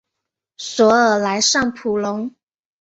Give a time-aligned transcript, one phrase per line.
[0.57, 2.33] 索尔莱尚普隆。